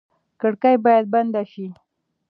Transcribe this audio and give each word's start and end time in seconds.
کړکۍ 0.41 0.75
باید 0.85 1.05
بنده 1.13 1.41
شي. 1.51 1.67